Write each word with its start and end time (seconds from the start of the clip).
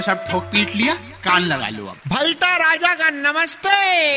चलो 0.00 0.14
सब 0.14 0.30
ठोक 0.30 0.42
पीट 0.42 0.76
लिया 0.76 0.94
कान 1.24 1.42
लगा 1.42 1.68
लो 1.68 1.86
अब। 1.86 1.96
भलता 2.08 2.56
राजा 2.56 2.94
का 2.94 3.08
नमस्ते। 3.10 3.68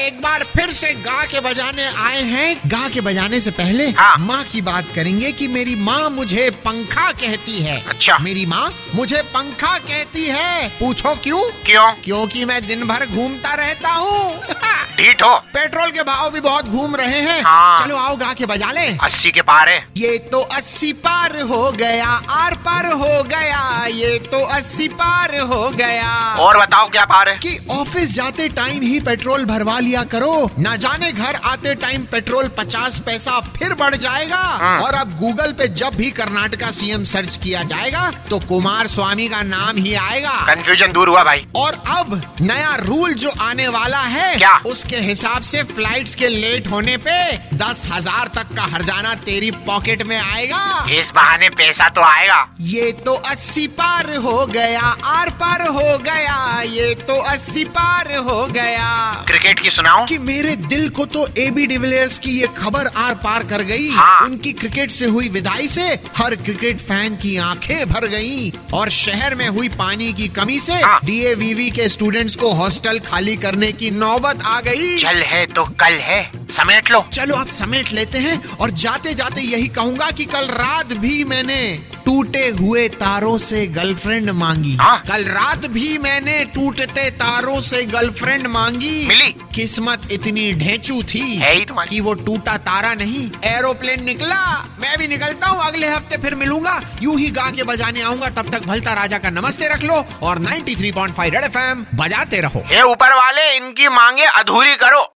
एक 0.08 0.22
बार 0.22 0.44
फिर 0.44 0.72
से 0.72 0.94
गा 0.94 1.26
के 1.26 1.40
बजाने 1.40 1.84
आए 1.84 2.22
हैं। 2.22 2.62
गा 2.68 2.90
के 2.90 3.02
बजाने 3.02 3.42
से 3.42 3.52
पहले 3.52 3.90
हाँ। 3.90 4.18
माँ 4.18 4.44
की 4.44 4.62
बात 4.62 4.86
करेंगे 4.96 5.32
कि 5.32 5.48
मेरी 5.48 5.76
माँ 5.76 6.10
मुझे 6.10 6.50
पंखा 6.50 7.12
कहती 7.12 7.60
है। 7.60 7.84
अच्छा। 7.88 8.18
मेरी 8.18 8.46
माँ 8.46 8.74
मुझे 8.96 9.22
पंखा 9.22 9.78
कहती 9.78 10.26
है। 10.26 10.70
पूछो 10.70 11.16
क्यों? 11.16 11.42
क्यों? 11.66 11.92
क्योंकि 12.04 12.46
मैं 12.46 12.68
दिन 12.68 12.88
भर 12.88 13.06
घूमता 13.06 13.54
रहता 13.54 13.90
हूँ। 13.90 14.42
ढीठ 14.98 15.24
हो। 15.24 15.36
पेट्रोल 15.54 15.92
के 15.92 16.04
भाव 16.04 16.32
भी 16.32 16.40
बहुत 16.40 16.66
घूम 16.66 16.96
रहे 16.96 17.22
हैं। 17.22 17.42
हाँ। 17.44 17.86
चलो 17.86 17.98
आओ 17.98 18.16
गा 18.16 18.34
के 18.34 18.46
बजा 18.46 18.72
ले। 18.72 18.88
अस्सी 18.98 19.32
के 19.32 19.42
पार 19.42 19.70
है। 19.70 19.88
ये 19.98 20.18
तो 20.18 20.42
अस्सी 20.42 20.94
पार 20.94 21.42
हो 21.42 21.72
गया 21.72 22.10
आर 22.30 22.54
पार 22.54 22.86
हो 22.86 23.24
गया। 23.24 23.73
ये 23.86 24.18
तो 24.22 24.40
अस्सी 24.48 24.88
पार 24.94 25.36
हो 25.42 25.70
गया। 25.72 26.12
और 26.40 26.58
बताओ 26.58 26.90
क्या 26.90 27.06
पार 27.06 27.30
है? 27.30 27.38
कि 27.38 27.58
ऑफ़िस 27.72 28.14
जाते 28.16 28.48
टाइम 28.52 28.82
ही 28.84 29.00
पेट्रोल 29.02 29.46
भरवा 29.46 29.80
लिया 29.80 30.04
करो। 30.06 30.50
ना 30.60 30.76
जाने 30.78 31.12
घर 31.12 31.36
आते 31.46 31.74
टाइम 31.76 32.04
पेट्रोल 32.12 32.48
पचास 32.58 33.00
पैसा 33.00 33.40
फिर 33.50 33.74
बढ़ 33.74 33.96
जाएगा। 33.96 34.38
हाँ। 34.38 34.80
और 34.82 34.94
अब 34.94 35.16
गूगल 35.18 35.52
पे 35.52 35.68
जब 35.74 35.96
भी 35.96 36.10
कर्नाटका 36.14 36.72
सीएम 36.72 37.04
सर्च 37.06 37.38
किया 37.44 37.64
जाएगा 37.66 38.10
तो 38.30 38.40
कुमार 38.48 38.88
स्वामी 38.88 39.28
का 39.28 39.42
नाम 39.44 39.78
ही 39.78 39.94
आएगा। 39.96 40.36
कंफ्यूजन 40.46 40.92
दूर 40.92 41.10
हुआ 41.10 41.24
भाई। 41.24 41.46
और 41.56 41.82
अब 41.90 42.22
नया 42.42 42.76
रूल 42.78 43.14
जो 43.16 43.30
आने 43.42 43.68
वाला 43.70 44.02
है 44.02 44.36
क्या? 44.38 44.56
उसके 44.66 44.98
हिसाब 45.00 45.42
से 45.44 45.64
फ्लाइट्स 45.66 46.16
के 46.16 46.28
लेट 46.30 46.68
होने 46.68 46.98
पे 47.00 47.16
दस 47.58 47.84
हज़ार 47.92 48.28
तक 48.36 48.56
का 48.56 48.64
हरजाना 48.66 49.14
तेरी 49.26 49.52
पॉकेट 49.66 50.04
में 50.04 50.18
आएगा। 50.18 50.86
इस 50.92 51.12
बहाने 51.16 51.50
पैसा 51.52 51.90
तो 51.90 52.02
आएगा। 52.04 52.46
ये 52.62 52.92
तो 53.06 53.14
अस्सी 53.14 53.68
पार 53.74 54.16
हो 54.16 54.46
गया 54.48 54.82
आर 55.06 55.30
पार 55.42 55.62
हो 55.68 55.98
गया 55.98 56.62
ये 56.64 56.94
तो 57.08 57.14
अस्सी 57.24 57.64
पार 57.76 58.14
हो 58.18 58.46
गया। 58.48 58.90
क्रिकेट 59.28 59.60
की 59.60 59.70
सुनाऊं? 59.70 60.06
कि 60.06 60.18
मेरे 60.18 60.56
दिल 60.56 60.88
को 60.90 61.06
तो 61.06 61.28
एबी 61.38 61.66
डिविलियर्स 61.68 62.18
की 62.20 62.32
ये 62.32 62.48
खबर 62.58 62.88
आर 62.98 63.14
पार 63.16 63.44
कर 63.44 63.64
गई। 63.64 63.90
हाँ। 63.90 64.22
उनकी 64.22 64.52
क्रिकेट 64.54 64.92
से 64.92 65.06
हुई 65.06 65.30
विदाई 65.30 65.68
से 65.68 65.88
हर 66.18 66.36
क्रिकेट 66.36 66.82
फ़ैन 66.82 67.16
की 67.16 67.36
आँखें 67.38 67.90
भर 67.90 68.08
गईं 68.08 68.52
और 68.74 68.90
शहर 68.92 69.36
में 69.36 69.48
हुई 69.48 69.70
पानी 69.78 70.12
की 70.14 70.28
कमी 70.38 70.60
से 70.60 70.74
हाँ। 70.74 71.00
डीएवीवी 71.06 71.70
के 71.72 71.90
स्टूडेंट्स 71.90 72.36
को 72.36 72.52
हॉस्टल 72.54 73.00
खाली 73.08 73.36
करने 73.38 73.72
की 73.72 73.92
नौबत 73.92 74.44
आ 74.46 74.60
गई। 74.62 74.98
चल 74.98 75.22
है 75.24 75.46
तो 75.46 75.66
कल 75.80 75.98
है 76.02 76.22
समेट 76.50 76.92
लो। 76.92 77.06
चलो 77.14 77.36
अब 77.36 77.48
समेट 77.52 77.92
लेते 77.94 78.18
हैं 78.18 78.42
और 78.58 78.72
जाते 78.84 79.14
जाते 79.14 79.42
यही 79.42 79.68
कहूँगा 79.70 80.10
कि 80.12 80.26
कल 80.26 80.48
रात 80.52 80.94
भी 80.98 81.24
मैंने 81.24 81.62
टूटे 82.06 82.48
हुए 82.48 82.88
तारों 82.88 83.38
से 83.38 83.68
गर्लफ्रेंड 83.68 84.30
मांगी। 84.30 84.76
हाँ। 84.76 85.04
कल 85.10 85.26
रात 85.26 85.66
भी 85.66 85.98
मैंने 85.98 86.46
टूटते 86.46 87.10
तारों 87.10 87.62
से 87.62 87.84
गर्लफ्रेंड 87.84 88.48
मांगी। 88.48 89.08
मिली? 89.08 89.36
किस्मत 89.56 90.12
इतनी 90.12 90.54
ढेंचू 90.54 91.04
थी। 91.04 91.42
कि 91.90 92.00
वो 92.00 92.14
टूटा 92.14 92.58
तारा 92.58 92.94
नहीं। 92.94 93.32
एरोप्लेन 93.44 94.04
निकला। 94.04 94.68
मैं 94.80 94.98
भी 94.98 95.08
निकलता 95.08 95.48
हूँ। 95.48 95.64
अगले 95.64 95.88
हफ़्ते 95.88 96.18
फिर 96.18 96.36
मिलूँगा। 96.36 96.82
यूँ 97.02 97.20
ही 97.20 97.32
गा 97.32 97.50
के 97.52 97.64
बजाने 97.64 98.02
आऊँगा। 98.02 98.30
तब 98.30 98.52
तक 98.52 98.64
भलता 98.64 98.94
राजा 98.94 99.18
का 99.18 99.30
नमस्ते 99.30 99.68
रख 99.68 99.84
लो 99.84 100.06
और 100.24 100.40
93.5 100.40 101.30
रेड 101.30 101.44
एफएम 101.44 101.86
बजाते 101.96 102.42
रहो। 102.42 102.64
ऊपर 102.92 103.14
वाले 103.14 103.58
इनकी 103.58 103.88
मांगे 103.88 104.24
अधूरी 104.24 104.76
करो। 104.76 105.08